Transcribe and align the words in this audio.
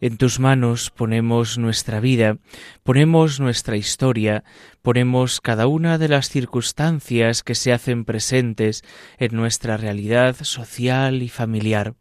en 0.00 0.16
tus 0.16 0.40
manos 0.40 0.90
ponemos 0.90 1.58
nuestra 1.58 2.00
vida, 2.00 2.38
ponemos 2.82 3.40
nuestra 3.40 3.76
historia, 3.76 4.44
ponemos 4.82 5.40
cada 5.40 5.66
una 5.66 5.98
de 5.98 6.08
las 6.08 6.28
circunstancias 6.30 7.42
que 7.42 7.54
se 7.54 7.72
hacen 7.72 8.04
presentes 8.04 8.82
en 9.18 9.36
nuestra 9.36 9.76
realidad 9.76 10.36
social 10.42 11.22
y 11.22 11.28
familiar. 11.28 11.94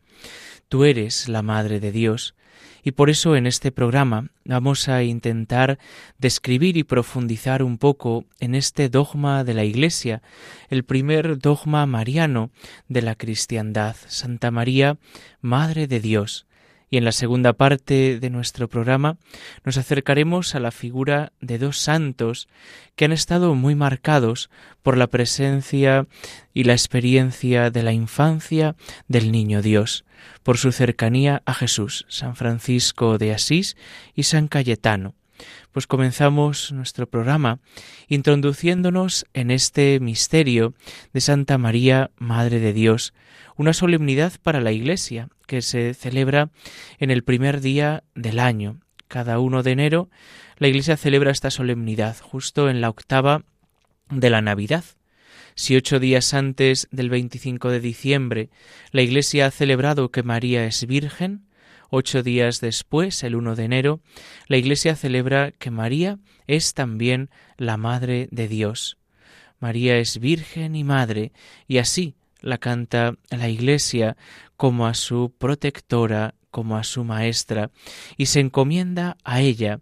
Tú 0.69 0.85
eres 0.85 1.27
la 1.27 1.41
Madre 1.41 1.79
de 1.79 1.91
Dios, 1.91 2.35
y 2.83 2.91
por 2.91 3.09
eso 3.09 3.35
en 3.35 3.45
este 3.45 3.71
programa 3.71 4.29
vamos 4.45 4.87
a 4.87 5.03
intentar 5.03 5.79
describir 6.17 6.77
y 6.77 6.83
profundizar 6.83 7.63
un 7.63 7.77
poco 7.77 8.25
en 8.39 8.55
este 8.55 8.89
dogma 8.89 9.43
de 9.43 9.53
la 9.53 9.63
Iglesia, 9.63 10.21
el 10.69 10.83
primer 10.83 11.39
dogma 11.39 11.85
mariano 11.85 12.51
de 12.87 13.01
la 13.01 13.15
cristiandad, 13.15 13.95
Santa 14.07 14.51
María, 14.51 14.97
Madre 15.41 15.87
de 15.87 15.99
Dios. 15.99 16.45
Y 16.89 16.97
en 16.97 17.05
la 17.05 17.11
segunda 17.11 17.53
parte 17.53 18.19
de 18.19 18.29
nuestro 18.29 18.67
programa 18.67 19.17
nos 19.63 19.77
acercaremos 19.77 20.55
a 20.55 20.59
la 20.59 20.71
figura 20.71 21.31
de 21.39 21.57
dos 21.59 21.77
santos 21.77 22.47
que 22.95 23.05
han 23.05 23.11
estado 23.11 23.53
muy 23.55 23.75
marcados 23.75 24.49
por 24.81 24.97
la 24.97 25.07
presencia 25.07 26.07
y 26.53 26.63
la 26.63 26.73
experiencia 26.73 27.69
de 27.69 27.83
la 27.83 27.93
infancia 27.93 28.75
del 29.07 29.31
niño 29.31 29.61
Dios, 29.61 30.03
por 30.43 30.57
su 30.57 30.71
cercanía 30.71 31.43
a 31.45 31.53
Jesús, 31.53 32.05
San 32.09 32.35
Francisco 32.35 33.17
de 33.17 33.33
Asís 33.33 33.77
y 34.15 34.23
San 34.23 34.47
Cayetano. 34.47 35.15
Pues 35.71 35.87
comenzamos 35.87 36.71
nuestro 36.71 37.07
programa 37.07 37.59
introduciéndonos 38.07 39.25
en 39.33 39.51
este 39.51 39.99
misterio 39.99 40.73
de 41.13 41.21
Santa 41.21 41.57
María, 41.57 42.11
Madre 42.17 42.59
de 42.59 42.73
Dios, 42.73 43.13
una 43.55 43.73
solemnidad 43.73 44.33
para 44.41 44.61
la 44.61 44.71
Iglesia 44.71 45.29
que 45.47 45.61
se 45.61 45.93
celebra 45.93 46.49
en 46.97 47.11
el 47.11 47.23
primer 47.23 47.61
día 47.61 48.03
del 48.15 48.39
año. 48.39 48.79
Cada 49.07 49.39
1 49.39 49.63
de 49.63 49.71
enero 49.71 50.09
la 50.57 50.67
Iglesia 50.67 50.97
celebra 50.97 51.31
esta 51.31 51.51
solemnidad 51.51 52.17
justo 52.21 52.69
en 52.69 52.81
la 52.81 52.89
octava 52.89 53.43
de 54.09 54.29
la 54.29 54.41
Navidad. 54.41 54.83
Si 55.55 55.75
ocho 55.75 55.99
días 55.99 56.33
antes 56.33 56.87
del 56.91 57.09
25 57.09 57.69
de 57.69 57.79
diciembre 57.79 58.49
la 58.91 59.01
Iglesia 59.01 59.47
ha 59.47 59.51
celebrado 59.51 60.09
que 60.09 60.23
María 60.23 60.65
es 60.65 60.85
Virgen, 60.85 61.48
ocho 61.89 62.23
días 62.23 62.61
después, 62.61 63.23
el 63.23 63.35
1 63.35 63.55
de 63.55 63.63
enero, 63.63 63.99
la 64.47 64.57
Iglesia 64.57 64.95
celebra 64.95 65.51
que 65.51 65.71
María 65.71 66.19
es 66.47 66.73
también 66.73 67.29
la 67.57 67.77
Madre 67.77 68.27
de 68.31 68.47
Dios. 68.47 68.97
María 69.59 69.97
es 69.97 70.19
Virgen 70.19 70.75
y 70.75 70.83
Madre, 70.83 71.31
y 71.67 71.77
así 71.77 72.15
la 72.41 72.57
canta 72.57 73.15
la 73.29 73.49
Iglesia 73.49 74.15
como 74.55 74.87
a 74.87 74.93
su 74.93 75.33
protectora, 75.37 76.35
como 76.51 76.77
a 76.77 76.83
su 76.83 77.03
maestra, 77.03 77.71
y 78.17 78.27
se 78.27 78.39
encomienda 78.39 79.17
a 79.23 79.41
ella 79.41 79.81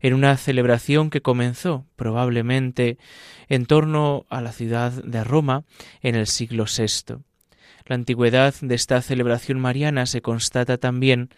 en 0.00 0.14
una 0.14 0.36
celebración 0.36 1.10
que 1.10 1.22
comenzó 1.22 1.86
probablemente 1.96 2.98
en 3.48 3.66
torno 3.66 4.26
a 4.28 4.40
la 4.40 4.52
ciudad 4.52 4.92
de 4.92 5.24
Roma 5.24 5.64
en 6.02 6.14
el 6.14 6.26
siglo 6.26 6.64
VI. 6.64 7.27
La 7.88 7.94
antigüedad 7.94 8.54
de 8.60 8.74
esta 8.74 9.00
celebración 9.00 9.58
mariana 9.58 10.04
se 10.04 10.20
constata 10.20 10.76
también 10.76 11.30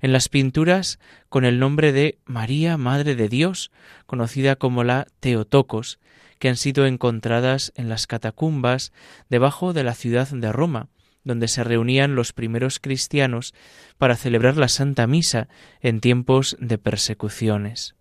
en 0.00 0.12
las 0.14 0.30
pinturas 0.30 0.98
con 1.28 1.44
el 1.44 1.58
nombre 1.58 1.92
de 1.92 2.18
María 2.24 2.78
Madre 2.78 3.14
de 3.14 3.28
Dios, 3.28 3.70
conocida 4.06 4.56
como 4.56 4.84
la 4.84 5.06
Teotocos, 5.20 5.98
que 6.38 6.48
han 6.48 6.56
sido 6.56 6.86
encontradas 6.86 7.74
en 7.76 7.90
las 7.90 8.06
catacumbas 8.06 8.90
debajo 9.28 9.74
de 9.74 9.84
la 9.84 9.94
ciudad 9.94 10.26
de 10.28 10.50
Roma, 10.50 10.88
donde 11.24 11.46
se 11.46 11.62
reunían 11.62 12.14
los 12.14 12.32
primeros 12.32 12.80
cristianos 12.80 13.52
para 13.98 14.16
celebrar 14.16 14.56
la 14.56 14.68
Santa 14.68 15.06
Misa 15.06 15.48
en 15.82 16.00
tiempos 16.00 16.56
de 16.58 16.78
persecuciones. 16.78 17.97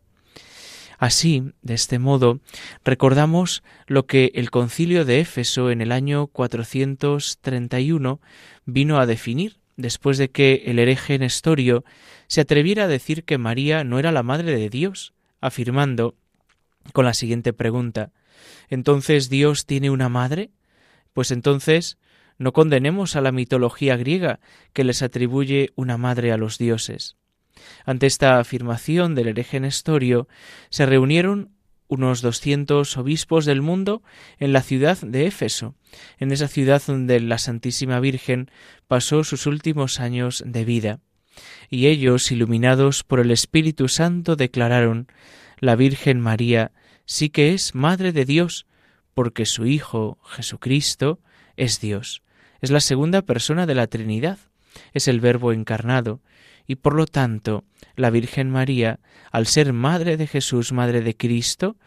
Así, 0.98 1.54
de 1.62 1.76
este 1.76 2.00
modo, 2.00 2.40
recordamos 2.84 3.64
lo 3.86 4.08
que 4.08 4.32
el 4.34 4.50
concilio 4.50 5.06
de 5.06 5.20
Éfeso 5.20 5.70
en 5.70 5.82
el 5.82 5.92
año 5.92 6.28
431 6.28 8.20
vino 8.66 9.00
a 9.00 9.06
definir, 9.06 9.60
después 9.76 10.18
de 10.18 10.30
que 10.30 10.64
el 10.66 10.80
hereje 10.80 11.20
Nestorio 11.20 11.84
se 12.28 12.42
atreviera 12.42 12.86
a 12.86 12.88
decir 12.88 13.24
que 13.26 13.38
María 13.38 13.84
no 13.84 14.00
era 14.00 14.12
la 14.12 14.24
Madre 14.24 14.58
de 14.58 14.70
Dios, 14.70 15.14
afirmando 15.40 16.16
con 16.94 17.06
la 17.06 17.14
siguiente 17.14 17.54
pregunta 17.54 18.12
¿Entonces 18.70 19.30
Dios 19.30 19.66
tiene 19.66 19.90
una 19.90 20.10
madre? 20.10 20.52
Pues 21.14 21.32
entonces 21.32 21.98
no 22.38 22.54
condenemos 22.54 23.16
a 23.16 23.22
la 23.22 23.32
mitología 23.32 23.98
griega 23.98 24.40
que 24.74 24.84
les 24.84 25.02
atribuye 25.02 25.72
una 25.76 25.98
madre 25.98 26.32
a 26.32 26.38
los 26.38 26.58
dioses. 26.58 27.16
Ante 27.86 28.08
esta 28.08 28.40
afirmación 28.40 29.16
del 29.16 29.30
hereje 29.30 29.60
Nestorio 29.60 30.28
se 30.70 30.86
reunieron 30.86 31.52
unos 31.88 32.22
doscientos 32.22 32.98
obispos 32.98 33.46
del 33.46 33.62
mundo 33.62 34.04
en 34.40 34.54
la 34.54 34.62
ciudad 34.62 34.98
de 35.00 35.26
Éfeso, 35.26 35.76
en 36.20 36.32
esa 36.32 36.48
ciudad 36.48 36.82
donde 36.86 37.20
la 37.20 37.38
Santísima 37.38 38.00
Virgen 38.00 38.52
pasó 38.88 39.24
sus 39.24 39.46
últimos 39.46 40.00
años 40.00 40.44
de 40.46 40.66
vida. 40.66 41.00
Y 41.70 41.88
ellos, 41.88 42.32
iluminados 42.32 43.04
por 43.04 43.20
el 43.20 43.32
Espíritu 43.32 43.88
Santo, 43.88 44.36
declararon 44.36 45.08
La 45.60 45.76
Virgen 45.76 46.20
María 46.20 46.72
sí 47.06 47.30
que 47.30 47.54
es 47.54 47.74
Madre 47.74 48.12
de 48.12 48.26
Dios, 48.26 48.68
porque 49.14 49.46
su 49.46 49.66
Hijo, 49.66 50.20
Jesucristo, 50.26 51.20
es 51.56 51.80
Dios. 51.80 52.22
Es 52.62 52.70
la 52.70 52.82
segunda 52.82 53.22
persona 53.22 53.66
de 53.66 53.76
la 53.76 53.88
Trinidad, 53.88 54.38
es 54.94 55.08
el 55.08 55.20
Verbo 55.20 55.54
encarnado, 55.54 56.22
y 56.68 56.76
por 56.76 56.94
lo 56.94 57.06
tanto 57.06 57.64
la 57.96 58.10
Virgen 58.10 58.52
María, 58.52 59.00
al 59.32 59.48
ser 59.48 59.74
Madre 59.74 60.18
de 60.18 60.28
Jesús, 60.28 60.72
Madre 60.74 61.02
de 61.02 61.16
Cristo, 61.16 61.78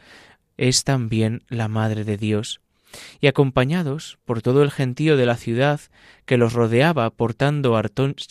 es 0.56 0.84
también 0.84 1.44
la 1.48 1.68
Madre 1.68 2.04
de 2.04 2.16
Dios. 2.16 2.60
Y 3.20 3.28
acompañados 3.28 4.18
por 4.24 4.42
todo 4.42 4.64
el 4.64 4.72
gentío 4.72 5.16
de 5.16 5.26
la 5.26 5.36
ciudad 5.36 5.80
que 6.26 6.36
los 6.36 6.54
rodeaba 6.54 7.08
portando 7.10 7.80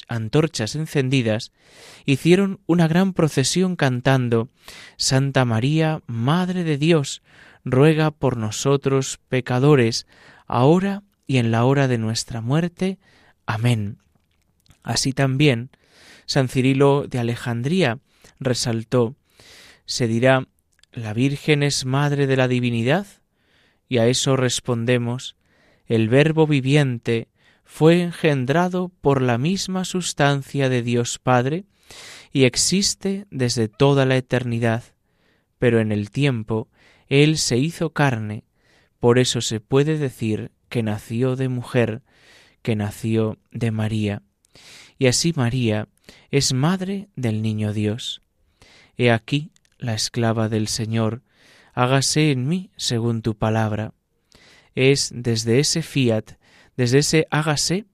antorchas 0.09 0.75
encendidas, 0.75 1.53
hicieron 2.05 2.59
una 2.65 2.87
gran 2.87 3.13
procesión 3.13 3.77
cantando 3.77 4.49
Santa 4.97 5.45
María, 5.45 6.01
Madre 6.07 6.65
de 6.65 6.77
Dios, 6.77 7.21
ruega 7.63 8.11
por 8.11 8.35
nosotros 8.35 9.19
pecadores, 9.29 10.07
ahora 10.45 11.03
y 11.25 11.37
en 11.37 11.51
la 11.51 11.63
hora 11.63 11.87
de 11.87 11.97
nuestra 11.97 12.41
muerte. 12.41 12.97
Amén. 13.45 13.99
Así 14.83 15.13
también 15.13 15.69
San 16.29 16.47
Cirilo 16.47 17.07
de 17.07 17.17
Alejandría 17.17 17.97
resaltó 18.39 19.15
se 19.87 20.07
dirá 20.07 20.47
la 20.91 21.11
Virgen 21.15 21.63
es 21.63 21.85
Madre 21.85 22.27
de 22.27 22.37
la 22.37 22.47
Divinidad, 22.47 23.07
y 23.87 23.97
a 23.97 24.05
eso 24.05 24.37
respondemos 24.37 25.35
el 25.87 26.07
Verbo 26.07 26.45
viviente 26.45 27.29
fue 27.63 28.03
engendrado 28.03 28.91
por 29.01 29.23
la 29.23 29.39
misma 29.39 29.85
sustancia 29.85 30.69
de 30.69 30.83
Dios 30.83 31.17
Padre 31.17 31.65
y 32.31 32.43
existe 32.43 33.25
desde 33.31 33.67
toda 33.67 34.05
la 34.05 34.15
eternidad, 34.15 34.83
pero 35.57 35.79
en 35.79 35.91
el 35.91 36.11
tiempo 36.11 36.67
Él 37.07 37.39
se 37.39 37.57
hizo 37.57 37.89
carne, 37.89 38.43
por 38.99 39.17
eso 39.17 39.41
se 39.41 39.61
puede 39.61 39.97
decir 39.97 40.51
que 40.69 40.83
nació 40.83 41.35
de 41.35 41.49
mujer, 41.49 42.03
que 42.61 42.75
nació 42.75 43.39
de 43.49 43.71
María. 43.71 44.21
Y 44.99 45.07
así 45.07 45.33
María 45.35 45.87
es 46.29 46.53
madre 46.53 47.09
del 47.15 47.41
niño 47.41 47.73
Dios. 47.73 48.21
He 48.97 49.09
aquí 49.09 49.51
la 49.79 49.95
esclava 49.95 50.49
del 50.49 50.67
Señor, 50.67 51.23
hágase 51.73 52.31
en 52.31 52.47
mí 52.47 52.69
según 52.77 53.23
tu 53.23 53.35
palabra. 53.35 53.93
Es 54.75 55.09
desde 55.15 55.59
ese 55.59 55.81
fiat 55.81 56.33
desde 56.79 56.99
ese 56.99 57.27
hágase 57.29 57.87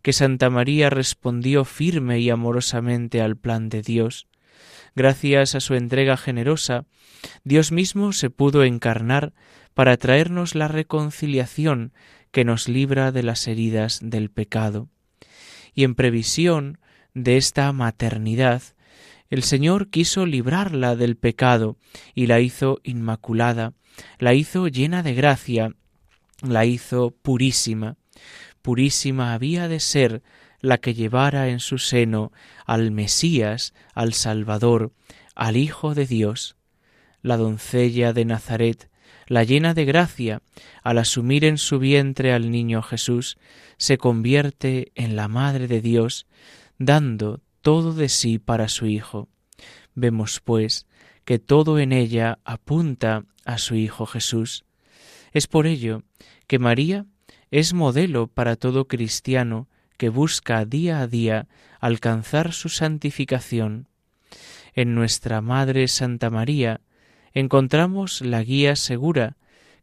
que 0.00 0.14
Santa 0.14 0.48
María 0.48 0.88
respondió 0.88 1.66
firme 1.66 2.18
y 2.20 2.30
amorosamente 2.30 3.20
al 3.20 3.36
plan 3.36 3.68
de 3.68 3.82
Dios. 3.82 4.26
Gracias 4.94 5.54
a 5.54 5.60
su 5.60 5.74
entrega 5.74 6.16
generosa, 6.16 6.86
Dios 7.44 7.72
mismo 7.72 8.14
se 8.14 8.30
pudo 8.30 8.64
encarnar 8.64 9.34
para 9.74 9.98
traernos 9.98 10.54
la 10.54 10.66
reconciliación 10.66 11.92
que 12.30 12.46
nos 12.46 12.70
libra 12.70 13.12
de 13.12 13.22
las 13.22 13.46
heridas 13.48 14.00
del 14.02 14.30
pecado. 14.30 14.88
Y 15.74 15.84
en 15.84 15.94
previsión 15.94 16.78
de 17.14 17.36
esta 17.36 17.72
maternidad, 17.72 18.62
El 19.30 19.42
Señor 19.42 19.88
quiso 19.88 20.26
librarla 20.26 20.94
del 20.94 21.16
pecado 21.16 21.76
y 22.14 22.26
la 22.26 22.40
hizo 22.40 22.80
inmaculada, 22.82 23.72
la 24.18 24.34
hizo 24.34 24.68
llena 24.68 25.02
de 25.02 25.14
gracia, 25.14 25.74
la 26.42 26.66
hizo 26.66 27.10
purísima. 27.10 27.96
Purísima 28.60 29.32
había 29.32 29.68
de 29.68 29.80
ser 29.80 30.22
la 30.60 30.78
que 30.78 30.94
llevara 30.94 31.48
en 31.48 31.60
su 31.60 31.78
seno 31.78 32.32
al 32.66 32.90
Mesías, 32.90 33.74
al 33.94 34.12
Salvador, 34.12 34.92
al 35.34 35.56
Hijo 35.56 35.94
de 35.94 36.06
Dios. 36.06 36.56
La 37.22 37.36
doncella 37.36 38.12
de 38.12 38.24
Nazaret, 38.24 38.90
la 39.26 39.44
llena 39.44 39.74
de 39.74 39.84
gracia, 39.84 40.42
al 40.82 40.98
asumir 40.98 41.44
en 41.44 41.58
su 41.58 41.78
vientre 41.78 42.32
al 42.32 42.50
niño 42.50 42.82
Jesús, 42.82 43.38
se 43.76 43.98
convierte 43.98 44.92
en 44.94 45.16
la 45.16 45.28
Madre 45.28 45.68
de 45.68 45.80
Dios, 45.80 46.26
dando 46.78 47.40
todo 47.60 47.92
de 47.92 48.08
sí 48.08 48.38
para 48.38 48.68
su 48.68 48.86
Hijo. 48.86 49.28
Vemos, 49.94 50.40
pues, 50.40 50.86
que 51.24 51.38
todo 51.38 51.78
en 51.78 51.92
ella 51.92 52.38
apunta 52.44 53.24
a 53.44 53.58
su 53.58 53.74
Hijo 53.74 54.06
Jesús. 54.06 54.64
Es 55.32 55.46
por 55.46 55.66
ello 55.66 56.02
que 56.46 56.58
María 56.58 57.06
es 57.50 57.74
modelo 57.74 58.26
para 58.26 58.56
todo 58.56 58.86
cristiano 58.86 59.68
que 59.96 60.08
busca 60.08 60.64
día 60.64 61.00
a 61.00 61.06
día 61.06 61.48
alcanzar 61.80 62.52
su 62.52 62.68
santificación. 62.68 63.88
En 64.74 64.94
nuestra 64.94 65.40
Madre 65.40 65.86
Santa 65.88 66.30
María 66.30 66.80
encontramos 67.34 68.20
la 68.20 68.42
guía 68.42 68.76
segura 68.76 69.36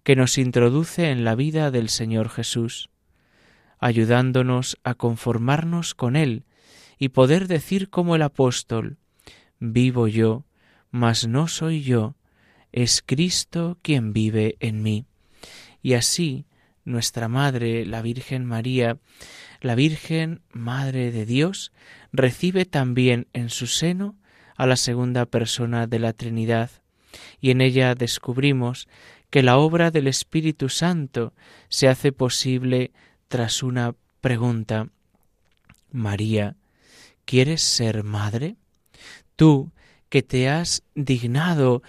que 0.04 0.16
nos 0.16 0.38
introduce 0.38 1.12
en 1.12 1.24
la 1.24 1.36
vida 1.36 1.72
del 1.72 1.90
Señor 1.90 2.30
Jesús, 2.30 2.90
ayudándonos 3.80 4.78
a 4.84 4.94
conformarnos 4.96 5.96
con 5.96 6.16
Él 6.16 6.44
y 6.98 7.10
poder 7.10 7.48
decir 7.48 7.90
como 7.90 8.16
el 8.16 8.22
apóstol, 8.22 8.98
vivo 9.60 10.08
yo, 10.08 10.46
mas 10.92 11.28
no 11.28 11.48
soy 11.48 11.82
yo, 11.84 12.16
es 12.72 13.02
Cristo 13.06 13.78
quien 13.82 14.14
vive 14.14 14.58
en 14.60 14.82
mí. 14.84 15.06
Y 15.82 15.94
así 15.94 16.46
nuestra 16.84 17.28
Madre, 17.28 17.86
la 17.86 18.02
Virgen 18.02 18.46
María, 18.46 18.98
la 19.62 19.76
Virgen 19.76 20.42
Madre 20.52 21.12
de 21.12 21.26
Dios, 21.26 21.72
recibe 22.12 22.66
también 22.66 23.28
en 23.34 23.50
su 23.50 23.68
seno 23.68 24.18
a 24.58 24.66
la 24.66 24.76
segunda 24.76 25.26
persona 25.26 25.88
de 25.88 26.00
la 26.00 26.14
Trinidad, 26.14 26.72
y 27.42 27.52
en 27.52 27.62
ella 27.62 27.96
descubrimos 27.96 28.88
que 29.30 29.44
la 29.44 29.58
obra 29.58 29.92
del 29.92 30.08
Espíritu 30.08 30.70
Santo 30.70 31.34
se 31.70 31.88
hace 31.88 32.12
posible 32.12 32.92
tras 33.28 33.64
una 33.64 33.96
pregunta. 34.22 34.88
María, 35.92 36.56
¿quieres 37.26 37.62
ser 37.62 38.04
madre? 38.04 38.56
Tú 39.36 39.72
que 40.10 40.24
te 40.24 40.50
has 40.50 40.84
dignado 40.96 41.84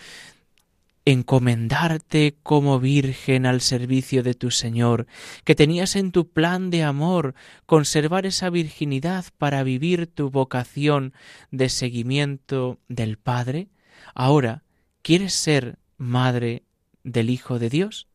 encomendarte 1.07 2.37
como 2.43 2.79
virgen 2.79 3.47
al 3.47 3.61
servicio 3.63 4.23
de 4.23 4.35
tu 4.35 4.51
Señor, 4.51 5.07
que 5.45 5.55
tenías 5.55 5.97
en 5.97 6.13
tu 6.13 6.29
plan 6.29 6.71
de 6.71 6.83
amor 6.83 7.35
conservar 7.67 8.27
esa 8.27 8.51
virginidad 8.51 9.25
para 9.39 9.63
vivir 9.63 10.07
tu 10.07 10.31
vocación 10.31 11.15
de 11.51 11.69
seguimiento 11.69 12.79
del 12.89 13.17
Padre, 13.17 13.69
ahora 14.15 14.63
quieres 15.03 15.35
ser 15.35 15.79
madre 15.97 16.65
del 17.05 17.31
Hijo 17.31 17.59
de 17.59 17.71
Dios? 17.71 18.09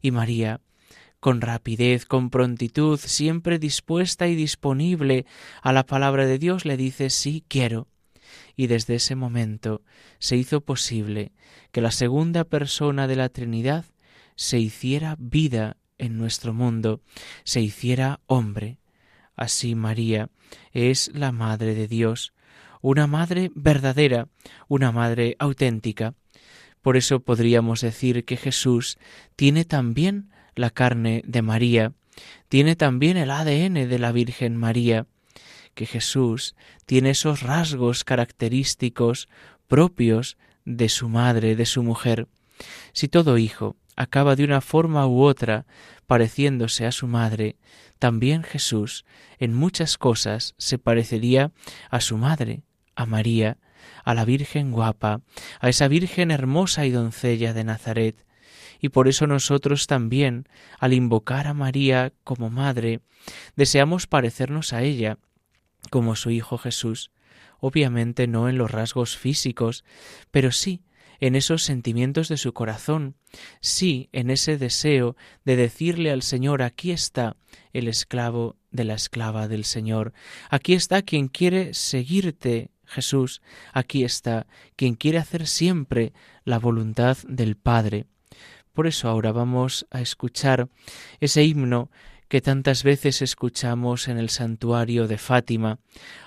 Y 0.00 0.10
María, 0.10 0.60
con 1.20 1.40
rapidez, 1.40 2.06
con 2.06 2.30
prontitud, 2.30 2.98
siempre 2.98 3.58
dispuesta 3.58 4.28
y 4.28 4.34
disponible 4.34 5.26
a 5.62 5.72
la 5.72 5.84
palabra 5.84 6.26
de 6.26 6.38
Dios, 6.38 6.64
le 6.64 6.76
dice 6.76 7.10
sí 7.10 7.44
quiero 7.48 7.88
y 8.56 8.66
desde 8.66 8.96
ese 8.96 9.14
momento 9.14 9.82
se 10.18 10.36
hizo 10.36 10.60
posible 10.60 11.32
que 11.70 11.80
la 11.80 11.90
segunda 11.90 12.44
persona 12.44 13.06
de 13.06 13.16
la 13.16 13.28
Trinidad 13.28 13.84
se 14.34 14.58
hiciera 14.58 15.16
vida 15.18 15.76
en 15.98 16.18
nuestro 16.18 16.52
mundo, 16.52 17.00
se 17.44 17.60
hiciera 17.60 18.20
hombre. 18.26 18.78
Así 19.36 19.74
María 19.74 20.30
es 20.72 21.10
la 21.14 21.32
Madre 21.32 21.74
de 21.74 21.88
Dios, 21.88 22.32
una 22.80 23.06
Madre 23.06 23.50
verdadera, 23.54 24.28
una 24.68 24.92
Madre 24.92 25.36
auténtica. 25.38 26.14
Por 26.82 26.96
eso 26.96 27.20
podríamos 27.20 27.80
decir 27.80 28.24
que 28.24 28.36
Jesús 28.36 28.98
tiene 29.36 29.64
también 29.64 30.30
la 30.54 30.70
carne 30.70 31.22
de 31.26 31.42
María, 31.42 31.92
tiene 32.48 32.76
también 32.76 33.16
el 33.16 33.30
ADN 33.30 33.88
de 33.88 33.98
la 33.98 34.12
Virgen 34.12 34.56
María, 34.56 35.06
que 35.74 35.86
Jesús 35.86 36.56
tiene 36.86 37.10
esos 37.10 37.42
rasgos 37.42 38.04
característicos 38.04 39.28
propios 39.68 40.36
de 40.64 40.88
su 40.88 41.08
madre, 41.08 41.56
de 41.56 41.66
su 41.66 41.82
mujer. 41.82 42.26
Si 42.92 43.08
todo 43.08 43.38
hijo 43.38 43.76
acaba 43.94 44.36
de 44.36 44.44
una 44.44 44.60
forma 44.60 45.06
u 45.06 45.22
otra 45.22 45.66
pareciéndose 46.06 46.86
a 46.86 46.92
su 46.92 47.06
madre, 47.06 47.56
también 47.98 48.42
Jesús 48.42 49.04
en 49.38 49.54
muchas 49.54 49.98
cosas 49.98 50.54
se 50.56 50.78
parecería 50.78 51.52
a 51.90 52.00
su 52.00 52.16
madre, 52.16 52.62
a 52.98 53.06
María, 53.06 53.58
a 54.04 54.12
la 54.12 54.24
Virgen 54.24 54.72
guapa, 54.72 55.20
a 55.60 55.68
esa 55.68 55.86
Virgen 55.86 56.32
hermosa 56.32 56.84
y 56.84 56.90
doncella 56.90 57.52
de 57.54 57.62
Nazaret. 57.62 58.26
Y 58.80 58.88
por 58.88 59.06
eso 59.06 59.28
nosotros 59.28 59.86
también, 59.86 60.48
al 60.80 60.92
invocar 60.92 61.46
a 61.46 61.54
María 61.54 62.12
como 62.24 62.50
madre, 62.50 63.00
deseamos 63.54 64.08
parecernos 64.08 64.72
a 64.72 64.82
ella, 64.82 65.18
como 65.90 66.16
su 66.16 66.30
Hijo 66.30 66.58
Jesús, 66.58 67.12
obviamente 67.60 68.26
no 68.26 68.48
en 68.48 68.58
los 68.58 68.70
rasgos 68.70 69.16
físicos, 69.16 69.84
pero 70.32 70.50
sí 70.50 70.82
en 71.20 71.36
esos 71.36 71.62
sentimientos 71.62 72.28
de 72.28 72.36
su 72.36 72.52
corazón, 72.52 73.14
sí 73.60 74.08
en 74.10 74.30
ese 74.30 74.58
deseo 74.58 75.16
de 75.44 75.54
decirle 75.54 76.10
al 76.10 76.22
Señor, 76.22 76.62
aquí 76.62 76.90
está 76.90 77.36
el 77.72 77.86
esclavo 77.86 78.56
de 78.72 78.84
la 78.84 78.94
esclava 78.94 79.46
del 79.46 79.64
Señor, 79.64 80.12
aquí 80.50 80.74
está 80.74 81.02
quien 81.02 81.28
quiere 81.28 81.74
seguirte, 81.74 82.70
Jesús, 82.88 83.42
aquí 83.72 84.04
está 84.04 84.46
quien 84.76 84.94
quiere 84.94 85.18
hacer 85.18 85.46
siempre 85.46 86.12
la 86.44 86.58
voluntad 86.58 87.18
del 87.28 87.56
Padre. 87.56 88.06
Por 88.72 88.86
eso 88.86 89.08
ahora 89.08 89.32
vamos 89.32 89.86
a 89.90 90.00
escuchar 90.00 90.68
ese 91.20 91.44
himno 91.44 91.90
que 92.28 92.40
tantas 92.42 92.82
veces 92.82 93.22
escuchamos 93.22 94.06
en 94.06 94.18
el 94.18 94.28
santuario 94.28 95.08
de 95.08 95.16
Fátima, 95.16 95.78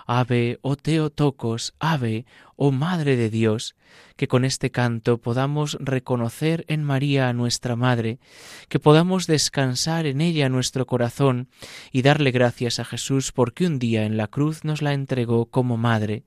Ave, 0.08 0.58
oh 0.62 0.75
Teotocos, 0.75 1.75
Ave, 1.80 2.25
oh 2.56 2.72
Madre 2.72 3.15
de 3.15 3.30
Dios, 3.30 3.75
que 4.15 4.27
con 4.27 4.44
este 4.44 4.72
canto 4.72 5.20
podamos 5.20 5.77
reconocer 5.80 6.65
en 6.68 6.84
María 6.84 7.30
a 7.30 7.34
nuestra 7.34 7.75
Madre, 7.75 8.20
que 8.68 8.80
podamos 8.80 9.27
descansar 9.27 10.08
en 10.08 10.22
ella 10.22 10.50
nuestro 10.50 10.88
corazón 10.88 11.50
y 11.91 12.01
darle 12.01 12.32
gracias 12.32 12.80
a 12.80 12.86
Jesús 12.86 13.32
porque 13.32 13.68
un 13.68 13.77
día 13.77 14.03
en 14.06 14.18
la 14.18 14.27
cruz 14.27 14.63
nos 14.63 14.82
la 14.82 14.94
entregó 14.94 15.46
como 15.46 15.77
Madre. 15.77 16.24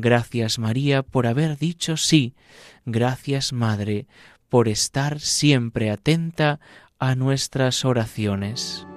Gracias 0.00 0.60
María 0.60 1.02
por 1.02 1.26
haber 1.26 1.58
dicho 1.58 1.96
sí, 1.96 2.34
gracias 2.86 3.52
Madre 3.52 4.06
por 4.48 4.68
estar 4.68 5.18
siempre 5.18 5.90
atenta 5.90 6.60
a 7.00 7.16
nuestras 7.16 7.84
oraciones. 7.84 8.87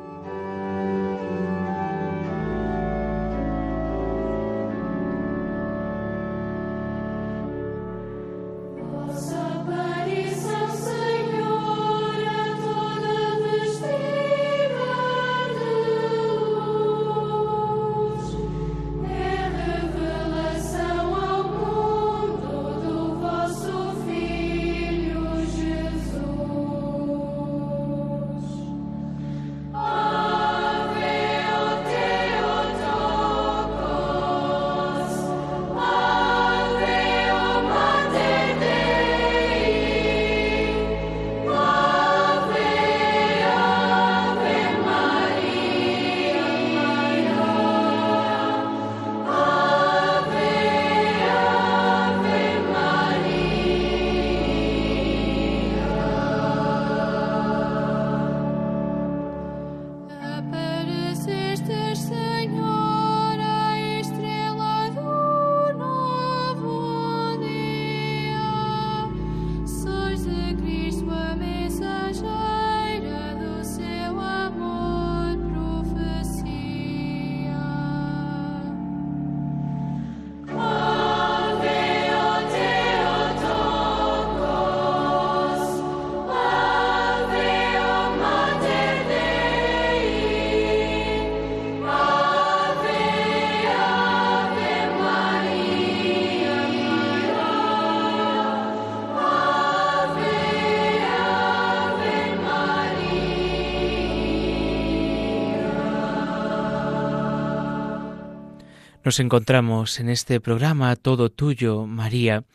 Nos 109.12 109.20
encontramos 109.20 110.00
en 110.00 110.08
este 110.08 110.40
programa 110.40 110.96
Todo 110.96 111.30
Tuyo, 111.30 111.86
María, 111.86 112.46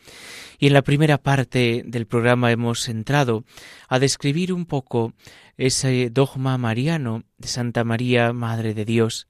y 0.58 0.68
en 0.68 0.72
la 0.72 0.80
primera 0.80 1.18
parte 1.18 1.82
del 1.84 2.06
programa 2.06 2.50
hemos 2.50 2.88
entrado 2.88 3.44
a 3.90 3.98
describir 3.98 4.54
un 4.54 4.64
poco 4.64 5.12
ese 5.58 6.08
dogma 6.08 6.56
mariano 6.56 7.24
de 7.36 7.48
Santa 7.48 7.84
María, 7.84 8.32
Madre 8.32 8.72
de 8.72 8.86
Dios. 8.86 9.28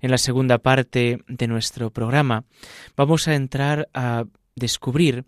En 0.00 0.10
la 0.10 0.18
segunda 0.18 0.58
parte 0.58 1.22
de 1.28 1.46
nuestro 1.46 1.92
programa 1.92 2.42
vamos 2.96 3.28
a 3.28 3.36
entrar 3.36 3.88
a 3.94 4.24
descubrir 4.56 5.24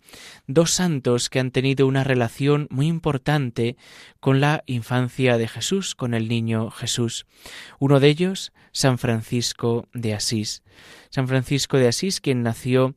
dos 0.47 0.71
santos 0.71 1.29
que 1.29 1.39
han 1.39 1.51
tenido 1.51 1.87
una 1.87 2.03
relación 2.03 2.67
muy 2.69 2.87
importante 2.87 3.77
con 4.19 4.39
la 4.39 4.63
infancia 4.65 5.37
de 5.37 5.47
Jesús, 5.47 5.95
con 5.95 6.13
el 6.13 6.27
niño 6.27 6.71
Jesús. 6.71 7.25
Uno 7.79 7.99
de 7.99 8.09
ellos, 8.09 8.53
San 8.71 8.97
Francisco 8.97 9.87
de 9.93 10.13
Asís. 10.13 10.63
San 11.09 11.27
Francisco 11.27 11.77
de 11.77 11.87
Asís, 11.87 12.21
quien 12.21 12.43
nació 12.43 12.95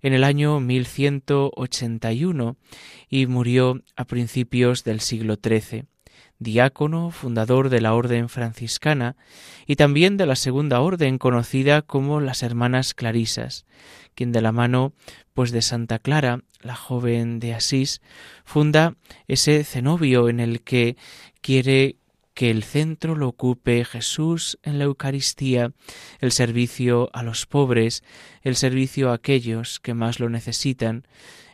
en 0.00 0.12
el 0.12 0.24
año 0.24 0.60
1181 0.60 2.56
y 3.08 3.26
murió 3.26 3.82
a 3.96 4.04
principios 4.04 4.84
del 4.84 5.00
siglo 5.00 5.36
XIII 5.42 5.86
diácono, 6.38 7.10
fundador 7.10 7.68
de 7.68 7.80
la 7.80 7.94
orden 7.94 8.28
franciscana 8.28 9.16
y 9.66 9.76
también 9.76 10.16
de 10.16 10.26
la 10.26 10.36
segunda 10.36 10.80
orden 10.80 11.18
conocida 11.18 11.82
como 11.82 12.20
las 12.20 12.42
Hermanas 12.42 12.94
Clarisas, 12.94 13.66
quien 14.14 14.32
de 14.32 14.40
la 14.40 14.52
mano 14.52 14.92
pues 15.34 15.50
de 15.50 15.62
Santa 15.62 15.98
Clara, 15.98 16.42
la 16.60 16.74
joven 16.74 17.38
de 17.40 17.54
Asís, 17.54 18.00
funda 18.44 18.94
ese 19.26 19.64
cenobio 19.64 20.28
en 20.28 20.40
el 20.40 20.62
que 20.62 20.96
quiere 21.40 21.96
que 22.34 22.50
el 22.52 22.62
centro 22.62 23.16
lo 23.16 23.26
ocupe 23.26 23.84
Jesús 23.84 24.60
en 24.62 24.78
la 24.78 24.84
Eucaristía, 24.84 25.72
el 26.20 26.30
servicio 26.30 27.10
a 27.12 27.24
los 27.24 27.46
pobres, 27.46 28.04
el 28.42 28.54
servicio 28.54 29.10
a 29.10 29.14
aquellos 29.14 29.80
que 29.80 29.92
más 29.92 30.20
lo 30.20 30.28
necesitan, 30.28 31.04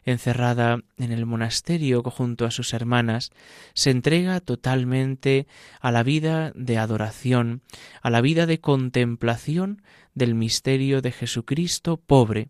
encerrada 0.04 0.80
en 0.98 1.12
el 1.12 1.26
monasterio 1.26 2.02
junto 2.02 2.44
a 2.44 2.50
sus 2.50 2.74
hermanas, 2.74 3.30
se 3.74 3.90
entrega 3.90 4.40
totalmente 4.40 5.46
a 5.80 5.90
la 5.90 6.02
vida 6.02 6.52
de 6.54 6.78
adoración, 6.78 7.62
a 8.02 8.10
la 8.10 8.20
vida 8.20 8.46
de 8.46 8.60
contemplación 8.60 9.82
del 10.14 10.34
misterio 10.34 11.02
de 11.02 11.12
Jesucristo 11.12 11.96
pobre. 11.96 12.48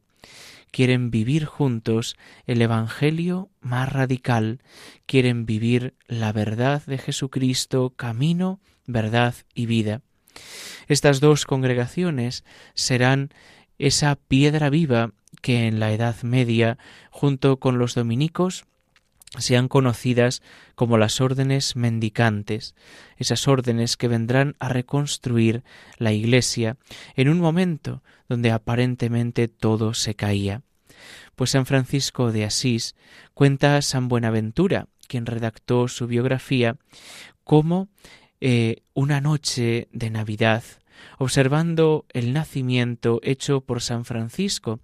Quieren 0.71 1.11
vivir 1.11 1.45
juntos 1.45 2.17
el 2.47 2.61
Evangelio 2.61 3.49
más 3.61 3.93
radical, 3.93 4.61
quieren 5.07 5.47
vivir 5.47 5.95
la 6.09 6.33
verdad 6.33 6.83
de 6.85 6.99
Jesucristo, 6.99 7.91
camino, 7.97 8.61
verdad 8.87 9.35
y 9.55 9.67
vida. 9.67 10.03
Estas 10.89 11.21
dos 11.21 11.47
congregaciones 11.47 12.45
serán 12.75 13.31
esa 13.79 14.17
piedra 14.17 14.71
viva 14.71 15.13
que 15.43 15.67
en 15.67 15.81
la 15.81 15.93
Edad 15.93 16.23
Media, 16.23 16.79
junto 17.11 17.59
con 17.59 17.79
los 17.79 17.95
dominicos, 17.95 18.65
sean 19.39 19.69
conocidas 19.69 20.43
como 20.75 20.97
las 20.97 21.21
órdenes 21.21 21.77
mendicantes, 21.77 22.75
esas 23.17 23.49
órdenes 23.49 23.97
que 23.97 24.09
vendrán 24.09 24.57
a 24.59 24.69
reconstruir 24.69 25.65
la 25.99 26.13
Iglesia 26.13 26.77
en 27.17 27.29
un 27.29 27.41
momento 27.41 28.03
donde 28.29 28.53
aparentemente 28.53 29.49
todo 29.49 29.95
se 29.95 30.15
caía. 30.15 30.63
Pues 31.35 31.51
San 31.51 31.67
Francisco 31.67 32.31
de 32.31 32.45
Asís 32.45 32.95
cuenta 33.35 33.77
a 33.77 33.83
San 33.83 34.09
Buenaventura, 34.09 34.87
quien 35.09 35.27
redactó 35.27 35.89
su 35.89 36.07
biografía, 36.07 36.77
como 37.43 37.89
eh, 38.41 38.83
una 38.95 39.21
noche 39.21 39.89
de 39.93 40.11
Navidad 40.11 40.63
observando 41.19 42.07
el 42.13 42.33
nacimiento 42.33 43.21
hecho 43.23 43.61
por 43.61 43.81
San 43.81 44.05
Francisco, 44.05 44.81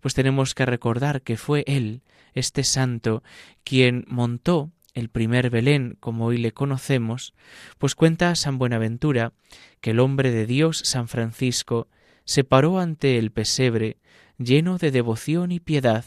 pues 0.00 0.14
tenemos 0.14 0.54
que 0.54 0.66
recordar 0.66 1.22
que 1.22 1.36
fue 1.36 1.64
él, 1.66 2.02
este 2.34 2.64
santo, 2.64 3.22
quien 3.64 4.04
montó 4.08 4.70
el 4.94 5.08
primer 5.08 5.50
Belén 5.50 5.96
como 6.00 6.26
hoy 6.26 6.38
le 6.38 6.52
conocemos, 6.52 7.34
pues 7.78 7.94
cuenta 7.94 8.34
San 8.34 8.58
Buenaventura 8.58 9.32
que 9.80 9.90
el 9.90 10.00
hombre 10.00 10.30
de 10.30 10.46
Dios, 10.46 10.82
San 10.84 11.08
Francisco, 11.08 11.88
se 12.24 12.44
paró 12.44 12.78
ante 12.78 13.18
el 13.18 13.30
pesebre 13.30 13.98
lleno 14.38 14.78
de 14.78 14.90
devoción 14.90 15.52
y 15.52 15.60
piedad, 15.60 16.04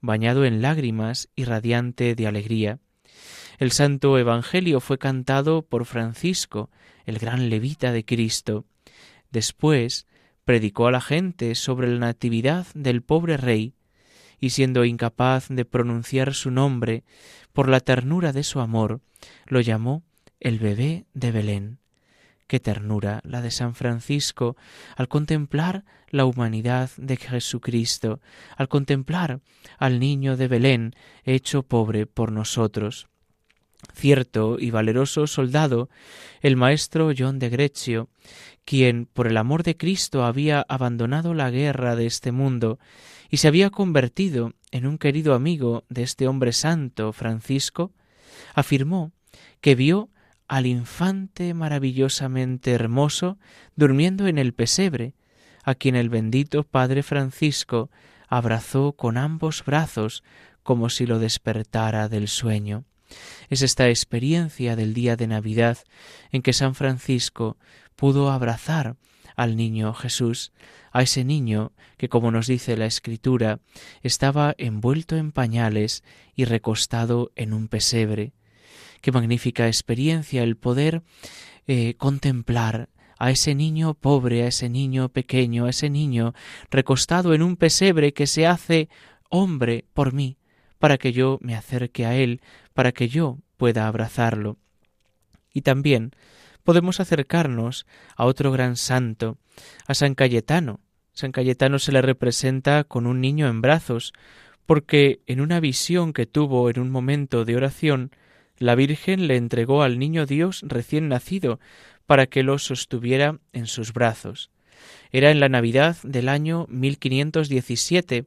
bañado 0.00 0.44
en 0.44 0.62
lágrimas 0.62 1.28
y 1.36 1.44
radiante 1.44 2.14
de 2.14 2.26
alegría. 2.26 2.78
El 3.58 3.70
santo 3.70 4.18
Evangelio 4.18 4.80
fue 4.80 4.98
cantado 4.98 5.62
por 5.62 5.84
Francisco, 5.84 6.70
el 7.04 7.18
gran 7.18 7.48
levita 7.48 7.92
de 7.92 8.04
Cristo, 8.04 8.64
Después 9.32 10.06
predicó 10.44 10.86
a 10.86 10.92
la 10.92 11.00
gente 11.00 11.54
sobre 11.54 11.88
la 11.88 11.98
natividad 11.98 12.66
del 12.74 13.02
pobre 13.02 13.36
rey, 13.36 13.74
y 14.38 14.50
siendo 14.50 14.84
incapaz 14.84 15.48
de 15.48 15.64
pronunciar 15.64 16.34
su 16.34 16.50
nombre 16.50 17.04
por 17.52 17.68
la 17.68 17.80
ternura 17.80 18.32
de 18.32 18.42
su 18.42 18.60
amor, 18.60 19.00
lo 19.46 19.60
llamó 19.60 20.02
el 20.40 20.58
bebé 20.58 21.06
de 21.14 21.30
Belén. 21.30 21.78
Qué 22.48 22.58
ternura 22.58 23.20
la 23.24 23.40
de 23.40 23.50
San 23.50 23.74
Francisco 23.74 24.56
al 24.96 25.08
contemplar 25.08 25.84
la 26.08 26.26
humanidad 26.26 26.90
de 26.96 27.16
Jesucristo, 27.16 28.20
al 28.56 28.68
contemplar 28.68 29.40
al 29.78 30.00
niño 30.00 30.36
de 30.36 30.48
Belén 30.48 30.94
hecho 31.24 31.62
pobre 31.62 32.06
por 32.06 32.32
nosotros. 32.32 33.08
Cierto 33.94 34.56
y 34.58 34.70
valeroso 34.70 35.26
soldado, 35.26 35.88
el 36.40 36.56
maestro 36.56 37.12
John 37.16 37.38
de 37.38 37.48
Greccio, 37.48 38.08
quien 38.64 39.06
por 39.06 39.26
el 39.26 39.36
amor 39.36 39.62
de 39.62 39.76
Cristo 39.76 40.24
había 40.24 40.64
abandonado 40.68 41.34
la 41.34 41.50
guerra 41.50 41.96
de 41.96 42.06
este 42.06 42.32
mundo 42.32 42.78
y 43.30 43.38
se 43.38 43.48
había 43.48 43.70
convertido 43.70 44.52
en 44.70 44.86
un 44.86 44.98
querido 44.98 45.34
amigo 45.34 45.84
de 45.88 46.02
este 46.02 46.28
hombre 46.28 46.52
santo, 46.52 47.12
Francisco, 47.12 47.92
afirmó 48.54 49.12
que 49.60 49.74
vio 49.74 50.10
al 50.48 50.66
infante 50.66 51.54
maravillosamente 51.54 52.72
hermoso 52.72 53.38
durmiendo 53.74 54.26
en 54.26 54.38
el 54.38 54.52
pesebre, 54.52 55.14
a 55.64 55.74
quien 55.74 55.96
el 55.96 56.10
bendito 56.10 56.64
Padre 56.64 57.02
Francisco 57.02 57.90
abrazó 58.28 58.92
con 58.92 59.16
ambos 59.16 59.64
brazos 59.64 60.22
como 60.62 60.90
si 60.90 61.06
lo 61.06 61.18
despertara 61.18 62.08
del 62.08 62.28
sueño. 62.28 62.84
Es 63.48 63.62
esta 63.62 63.88
experiencia 63.88 64.76
del 64.76 64.94
día 64.94 65.16
de 65.16 65.26
Navidad 65.26 65.78
en 66.30 66.42
que 66.42 66.52
San 66.52 66.74
Francisco 66.74 67.56
pudo 67.96 68.30
abrazar 68.30 68.96
al 69.36 69.56
niño 69.56 69.94
Jesús, 69.94 70.52
a 70.92 71.02
ese 71.02 71.24
niño 71.24 71.72
que, 71.96 72.08
como 72.08 72.30
nos 72.30 72.46
dice 72.46 72.76
la 72.76 72.86
Escritura, 72.86 73.60
estaba 74.02 74.54
envuelto 74.58 75.16
en 75.16 75.32
pañales 75.32 76.04
y 76.34 76.44
recostado 76.44 77.32
en 77.36 77.52
un 77.52 77.68
pesebre. 77.68 78.32
Qué 79.00 79.12
magnífica 79.12 79.66
experiencia 79.66 80.42
el 80.42 80.56
poder 80.56 81.02
eh, 81.66 81.94
contemplar 81.96 82.88
a 83.18 83.30
ese 83.30 83.54
niño 83.54 83.94
pobre, 83.94 84.42
a 84.42 84.48
ese 84.48 84.68
niño 84.68 85.08
pequeño, 85.08 85.66
a 85.66 85.70
ese 85.70 85.90
niño 85.90 86.34
recostado 86.70 87.34
en 87.34 87.42
un 87.42 87.56
pesebre 87.56 88.12
que 88.12 88.26
se 88.26 88.46
hace 88.46 88.88
hombre 89.28 89.84
por 89.94 90.12
mí, 90.12 90.36
para 90.82 90.98
que 90.98 91.12
yo 91.12 91.38
me 91.40 91.54
acerque 91.54 92.06
a 92.06 92.16
él, 92.16 92.40
para 92.74 92.90
que 92.90 93.06
yo 93.06 93.38
pueda 93.56 93.86
abrazarlo. 93.86 94.56
Y 95.54 95.60
también 95.60 96.10
podemos 96.64 96.98
acercarnos 96.98 97.86
a 98.16 98.24
otro 98.24 98.50
gran 98.50 98.74
santo, 98.74 99.38
a 99.86 99.94
San 99.94 100.16
Cayetano. 100.16 100.80
San 101.12 101.30
Cayetano 101.30 101.78
se 101.78 101.92
le 101.92 102.02
representa 102.02 102.82
con 102.82 103.06
un 103.06 103.20
niño 103.20 103.48
en 103.48 103.60
brazos, 103.60 104.12
porque 104.66 105.20
en 105.26 105.40
una 105.40 105.60
visión 105.60 106.12
que 106.12 106.26
tuvo 106.26 106.68
en 106.68 106.80
un 106.80 106.90
momento 106.90 107.44
de 107.44 107.54
oración, 107.54 108.10
la 108.58 108.74
Virgen 108.74 109.28
le 109.28 109.36
entregó 109.36 109.84
al 109.84 110.00
niño 110.00 110.26
Dios 110.26 110.64
recién 110.66 111.06
nacido 111.06 111.60
para 112.06 112.26
que 112.26 112.42
lo 112.42 112.58
sostuviera 112.58 113.38
en 113.52 113.68
sus 113.68 113.92
brazos. 113.92 114.50
Era 115.12 115.30
en 115.30 115.38
la 115.38 115.48
Navidad 115.48 115.96
del 116.02 116.28
año 116.28 116.66
1517, 116.70 118.24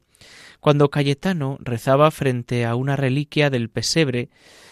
cuando 0.59 0.89
Cayetano 0.89 1.57
rezaba 1.59 2.09
frente 2.11 2.65
a 2.65 2.75
una 2.75 2.95
reliquia 2.95 3.49
del 3.49 3.69
pesebre 3.69 4.29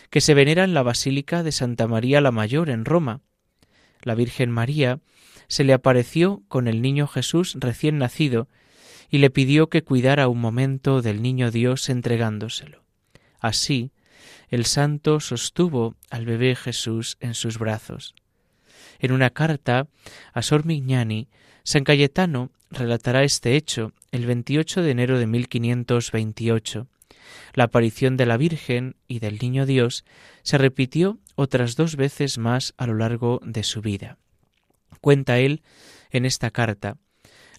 que 0.10 0.22
se 0.22 0.34
venera 0.34 0.64
en 0.64 0.74
la 0.74 0.84
Basílica 0.84 1.44
de 1.44 1.52
Santa 1.52 1.88
María 1.88 2.22
la 2.22 2.32
Mayor 2.32 2.70
en 2.70 2.86
Roma 2.86 3.22
la 4.06 4.16
Virgen 4.16 4.52
María, 4.52 5.00
se 5.48 5.64
le 5.64 5.74
apareció 5.74 6.44
con 6.48 6.68
el 6.68 6.82
niño 6.82 7.08
Jesús 7.08 7.56
recién 7.60 7.98
nacido 7.98 8.48
y 9.10 9.20
le 9.20 9.30
pidió 9.30 9.70
que 9.70 9.84
cuidara 9.84 10.28
un 10.28 10.40
momento 10.40 11.02
del 11.02 11.22
niño 11.22 11.52
Dios 11.52 11.90
entregándoselo. 11.90 12.84
Así, 13.40 13.92
el 14.50 14.66
santo 14.66 15.20
sostuvo 15.20 15.96
al 16.10 16.26
bebé 16.26 16.56
Jesús 16.56 17.18
en 17.20 17.34
sus 17.34 17.60
brazos. 17.60 18.16
En 19.00 19.12
una 19.12 19.30
carta 19.30 19.88
a 20.34 20.42
Sor 20.42 20.66
Mignani, 20.66 21.28
San 21.64 21.84
Cayetano 21.84 22.52
relatará 22.72 23.24
este 23.24 23.56
hecho 23.56 23.94
el 24.14 24.28
28 24.28 24.84
de 24.84 24.92
enero 24.92 25.18
de 25.18 25.26
1528. 25.26 26.88
La 27.56 27.64
aparición 27.64 28.16
de 28.16 28.28
la 28.28 28.38
Virgen 28.38 28.96
y 29.08 29.18
del 29.18 29.40
Niño 29.40 29.66
Dios 29.66 30.06
se 30.44 30.60
repitió 30.60 31.18
otras 31.34 31.76
dos 31.76 31.96
veces 31.96 32.38
más 32.38 32.76
a 32.78 32.86
lo 32.86 32.94
largo 32.94 33.42
de 33.44 33.64
su 33.64 33.82
vida. 33.82 34.20
Cuenta 35.02 35.40
él 35.40 35.64
en 36.12 36.26
esta 36.26 36.52
carta 36.52 36.98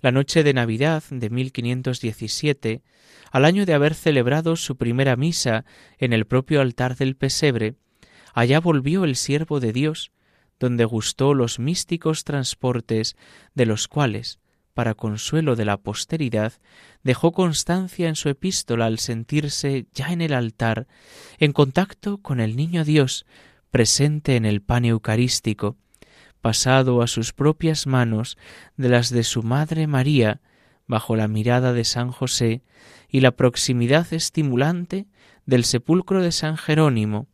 La 0.01 0.13
noche 0.13 0.45
de 0.45 0.55
Navidad 0.55 1.03
de 1.11 1.29
1517, 1.29 2.83
al 3.33 3.45
año 3.47 3.67
de 3.67 3.75
haber 3.75 3.95
celebrado 3.95 4.55
su 4.55 4.77
primera 4.77 5.17
misa 5.17 5.65
en 5.99 6.13
el 6.13 6.25
propio 6.25 6.61
altar 6.61 6.97
del 6.97 7.17
pesebre, 7.17 7.75
allá 8.33 8.61
volvió 8.61 9.03
el 9.03 9.17
siervo 9.17 9.59
de 9.59 9.73
Dios, 9.73 10.13
donde 10.61 10.85
gustó 10.85 11.35
los 11.35 11.59
místicos 11.59 12.23
transportes 12.23 13.17
de 13.55 13.67
los 13.67 13.89
cuales, 13.89 14.39
para 14.75 14.95
consuelo 14.95 15.57
de 15.57 15.65
la 15.65 15.79
posteridad, 15.79 16.53
dejó 17.03 17.33
constancia 17.33 18.09
en 18.09 18.17
su 18.17 18.29
epístola 18.29 18.87
al 18.87 18.99
sentirse 18.99 19.87
ya 19.95 20.13
en 20.13 20.21
el 20.21 20.35
altar, 20.35 20.87
en 21.39 21.53
contacto 21.53 22.19
con 22.19 22.41
el 22.41 22.57
niño 22.57 22.85
Dios, 22.85 23.25
presente 23.71 24.37
en 24.37 24.45
el 24.45 24.61
pan 24.61 24.85
eucarístico, 24.85 25.77
pasado 26.41 27.01
a 27.01 27.07
sus 27.07 27.33
propias 27.33 27.87
manos 27.87 28.37
de 28.77 28.89
las 28.89 29.11
de 29.11 29.25
su 29.25 29.43
madre 29.43 29.87
María, 29.87 30.41
bajo 30.87 31.17
la 31.17 31.29
mirada 31.29 31.73
de 31.73 31.85
San 31.85 32.11
José 32.11 32.63
y 33.09 33.21
la 33.21 33.31
proximidad 33.31 34.13
estimulante 34.13 35.07
del 35.47 35.65
sepulcro 35.65 36.23
de 36.23 36.33
San 36.33 36.57
Jerónimo, 36.57 37.29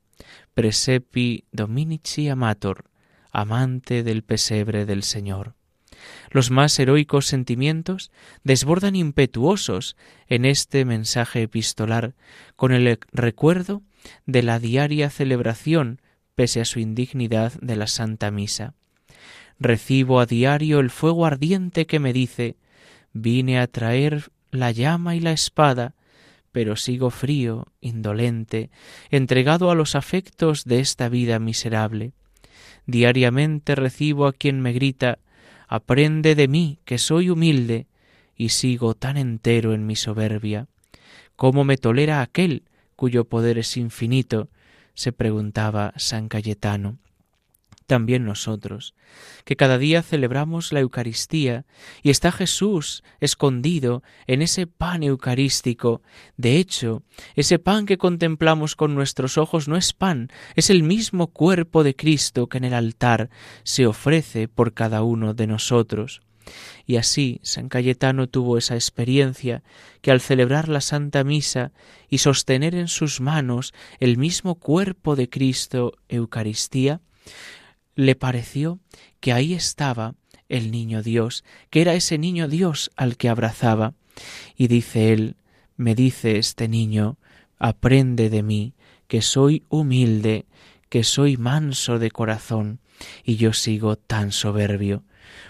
presepi 0.54 1.44
dominici 1.52 2.28
amator, 2.28 2.90
amante 3.32 4.02
del 4.02 4.23
pesebre 4.23 4.87
del 4.87 5.02
Señor. 5.02 5.54
Los 6.30 6.50
más 6.50 6.78
heroicos 6.78 7.26
sentimientos 7.26 8.11
desbordan 8.45 8.97
impetuosos 8.97 9.97
en 10.28 10.45
este 10.45 10.85
mensaje 10.85 11.42
epistolar 11.42 12.14
con 12.57 12.73
el 12.73 12.99
recuerdo 13.12 13.83
de 14.26 14.42
la 14.42 14.59
diaria 14.59 15.11
celebración, 15.11 16.00
pese 16.35 16.61
a 16.61 16.64
su 16.64 16.80
indignidad, 16.80 17.52
de 17.61 17.76
la 17.76 17.87
Santa 17.87 18.30
Misa. 18.30 18.75
Recibo 19.58 20.21
a 20.21 20.26
diario 20.26 20.80
el 20.80 20.91
fuego 20.91 21.26
ardiente 21.26 21.86
que 21.86 21.99
me 21.99 22.13
dice 22.13 22.56
vine 23.13 23.58
a 23.58 23.67
traer 23.67 24.30
la 24.50 24.71
llama 24.71 25.17
y 25.17 25.21
la 25.21 25.32
espada, 25.32 25.95
pero 26.52 26.76
sigo 26.76 27.10
frío, 27.10 27.67
indolente, 27.80 28.71
entregado 29.10 29.71
a 29.71 29.75
los 29.75 29.95
afectos 29.95 30.65
de 30.65 30.80
esta 30.80 31.08
vida 31.08 31.39
miserable. 31.39 32.13
Diariamente 32.86 33.75
recibo 33.75 34.26
a 34.26 34.32
quien 34.32 34.60
me 34.60 34.73
grita 34.73 35.19
Aprende 35.73 36.35
de 36.35 36.49
mí, 36.49 36.80
que 36.85 36.99
soy 36.99 37.30
humilde, 37.30 37.87
y 38.35 38.49
sigo 38.49 38.95
tan 38.95 39.17
entero 39.17 39.73
en 39.73 39.87
mi 39.87 39.95
soberbia. 39.95 40.67
¿Cómo 41.37 41.63
me 41.63 41.76
tolera 41.76 42.23
aquel 42.23 42.65
cuyo 42.97 43.25
poder 43.25 43.56
es 43.56 43.76
infinito? 43.76 44.49
se 44.95 45.13
preguntaba 45.13 45.95
San 45.97 46.28
Cayetano 46.28 46.99
también 47.90 48.24
nosotros, 48.24 48.94
que 49.44 49.56
cada 49.56 49.76
día 49.76 50.04
celebramos 50.04 50.72
la 50.72 50.78
Eucaristía 50.78 51.64
y 52.04 52.10
está 52.10 52.30
Jesús 52.30 53.02
escondido 53.18 54.04
en 54.28 54.42
ese 54.42 54.68
pan 54.68 55.02
eucarístico. 55.02 56.00
De 56.36 56.58
hecho, 56.58 57.02
ese 57.34 57.58
pan 57.58 57.86
que 57.86 57.98
contemplamos 57.98 58.76
con 58.76 58.94
nuestros 58.94 59.38
ojos 59.38 59.66
no 59.66 59.76
es 59.76 59.92
pan, 59.92 60.28
es 60.54 60.70
el 60.70 60.84
mismo 60.84 61.32
cuerpo 61.32 61.82
de 61.82 61.96
Cristo 61.96 62.46
que 62.46 62.58
en 62.58 62.64
el 62.66 62.74
altar 62.74 63.28
se 63.64 63.88
ofrece 63.88 64.46
por 64.46 64.72
cada 64.72 65.02
uno 65.02 65.34
de 65.34 65.48
nosotros. 65.48 66.20
Y 66.86 66.94
así 66.94 67.40
San 67.42 67.68
Cayetano 67.68 68.28
tuvo 68.28 68.56
esa 68.56 68.76
experiencia 68.76 69.64
que 70.00 70.12
al 70.12 70.20
celebrar 70.20 70.68
la 70.68 70.80
Santa 70.80 71.24
Misa 71.24 71.72
y 72.08 72.18
sostener 72.18 72.76
en 72.76 72.86
sus 72.86 73.20
manos 73.20 73.74
el 73.98 74.16
mismo 74.16 74.54
cuerpo 74.54 75.16
de 75.16 75.28
Cristo 75.28 75.94
Eucaristía, 76.08 77.00
le 78.00 78.15
pareció 78.15 78.80
que 79.21 79.32
ahí 79.32 79.52
estaba 79.52 80.15
el 80.49 80.71
niño 80.71 81.02
Dios, 81.02 81.45
que 81.69 81.82
era 81.82 81.95
ese 81.95 82.17
niño 82.17 82.49
Dios 82.49 82.91
al 82.97 83.17
que 83.19 83.28
abrazaba. 83.28 83.95
Y 84.56 84.69
dice 84.69 85.13
él, 85.13 85.36
me 85.76 85.95
dice 85.95 86.39
este 86.39 86.67
niño, 86.67 87.19
aprende 87.58 88.30
de 88.30 88.43
mí, 88.43 88.75
que 89.06 89.21
soy 89.21 89.65
humilde, 89.69 90.47
que 90.89 91.04
soy 91.04 91.36
manso 91.36 91.99
de 91.99 92.10
corazón, 92.10 92.80
y 93.23 93.36
yo 93.36 93.52
sigo 93.52 93.97
tan 93.97 94.32
soberbio. 94.32 95.04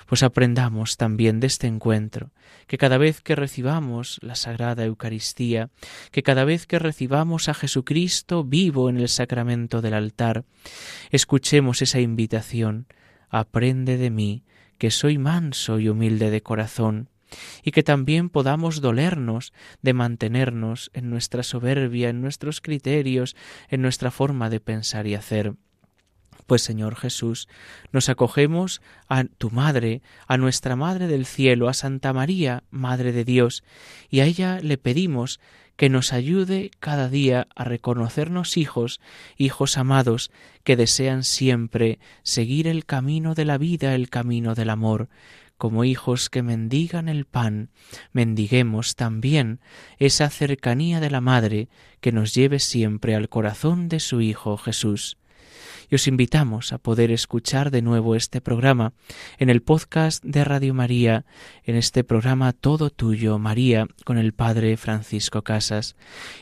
Pues 0.06 0.22
aprendamos 0.22 0.96
también 0.96 1.40
de 1.40 1.46
este 1.46 1.66
encuentro, 1.66 2.30
que 2.66 2.78
cada 2.78 2.98
vez 2.98 3.20
que 3.20 3.36
recibamos 3.36 4.18
la 4.22 4.34
Sagrada 4.34 4.84
Eucaristía, 4.84 5.70
que 6.10 6.22
cada 6.22 6.44
vez 6.44 6.66
que 6.66 6.78
recibamos 6.78 7.48
a 7.48 7.54
Jesucristo 7.54 8.44
vivo 8.44 8.88
en 8.88 8.98
el 8.98 9.08
sacramento 9.08 9.82
del 9.82 9.94
altar, 9.94 10.44
escuchemos 11.10 11.82
esa 11.82 12.00
invitación, 12.00 12.86
aprende 13.28 13.96
de 13.96 14.10
mí, 14.10 14.44
que 14.78 14.90
soy 14.90 15.18
manso 15.18 15.78
y 15.78 15.88
humilde 15.88 16.30
de 16.30 16.42
corazón, 16.42 17.08
y 17.62 17.70
que 17.70 17.82
también 17.82 18.28
podamos 18.28 18.80
dolernos 18.80 19.52
de 19.82 19.92
mantenernos 19.92 20.90
en 20.94 21.10
nuestra 21.10 21.42
soberbia, 21.42 22.08
en 22.08 22.20
nuestros 22.20 22.60
criterios, 22.60 23.36
en 23.68 23.82
nuestra 23.82 24.10
forma 24.10 24.50
de 24.50 24.60
pensar 24.60 25.06
y 25.06 25.14
hacer 25.14 25.54
pues 26.50 26.62
Señor 26.62 26.96
Jesús, 26.96 27.46
nos 27.92 28.08
acogemos 28.08 28.82
a 29.08 29.22
tu 29.22 29.52
Madre, 29.52 30.02
a 30.26 30.36
nuestra 30.36 30.74
Madre 30.74 31.06
del 31.06 31.24
Cielo, 31.24 31.68
a 31.68 31.74
Santa 31.74 32.12
María, 32.12 32.64
Madre 32.72 33.12
de 33.12 33.24
Dios, 33.24 33.62
y 34.08 34.18
a 34.18 34.24
ella 34.24 34.58
le 34.60 34.76
pedimos 34.76 35.38
que 35.76 35.88
nos 35.88 36.12
ayude 36.12 36.72
cada 36.80 37.08
día 37.08 37.46
a 37.54 37.62
reconocernos 37.62 38.56
hijos, 38.56 39.00
hijos 39.36 39.78
amados, 39.78 40.32
que 40.64 40.74
desean 40.74 41.22
siempre 41.22 42.00
seguir 42.24 42.66
el 42.66 42.84
camino 42.84 43.36
de 43.36 43.44
la 43.44 43.56
vida, 43.56 43.94
el 43.94 44.10
camino 44.10 44.56
del 44.56 44.70
amor, 44.70 45.08
como 45.56 45.84
hijos 45.84 46.30
que 46.30 46.42
mendigan 46.42 47.08
el 47.08 47.26
pan, 47.26 47.70
mendiguemos 48.12 48.96
también 48.96 49.60
esa 49.98 50.28
cercanía 50.30 50.98
de 50.98 51.10
la 51.10 51.20
Madre 51.20 51.68
que 52.00 52.10
nos 52.10 52.34
lleve 52.34 52.58
siempre 52.58 53.14
al 53.14 53.28
corazón 53.28 53.88
de 53.88 54.00
su 54.00 54.20
Hijo 54.20 54.56
Jesús 54.56 55.16
y 55.90 55.96
os 55.96 56.06
invitamos 56.06 56.72
a 56.72 56.78
poder 56.78 57.10
escuchar 57.10 57.70
de 57.70 57.82
nuevo 57.82 58.14
este 58.14 58.40
programa 58.40 58.92
en 59.38 59.50
el 59.50 59.60
podcast 59.60 60.24
de 60.24 60.44
Radio 60.44 60.72
María, 60.72 61.24
en 61.64 61.76
este 61.76 62.04
programa 62.04 62.52
Todo 62.52 62.90
Tuyo, 62.90 63.38
María, 63.38 63.88
con 64.04 64.16
el 64.16 64.32
Padre 64.32 64.76
Francisco 64.76 65.42
Casas, 65.42 65.96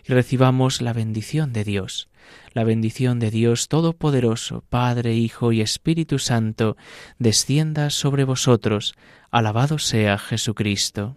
y 0.06 0.12
recibamos 0.12 0.82
la 0.82 0.92
bendición 0.92 1.52
de 1.52 1.64
Dios. 1.64 2.08
La 2.52 2.64
bendición 2.64 3.18
de 3.20 3.30
Dios 3.30 3.68
Todopoderoso, 3.68 4.62
Padre, 4.68 5.14
Hijo 5.14 5.52
y 5.52 5.62
Espíritu 5.62 6.18
Santo, 6.18 6.76
descienda 7.18 7.88
sobre 7.88 8.24
vosotros. 8.24 8.94
Alabado 9.30 9.78
sea 9.78 10.18
Jesucristo. 10.18 11.16